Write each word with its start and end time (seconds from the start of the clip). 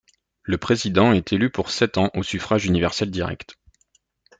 Le 0.41 0.57
président 0.57 1.13
est 1.13 1.31
élu 1.31 1.51
pour 1.51 1.69
sept 1.69 1.99
ans 1.99 2.09
au 2.15 2.23
suffrage 2.23 2.65
universel 2.65 3.11
direct. 3.11 3.55